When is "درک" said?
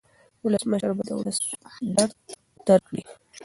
2.67-2.83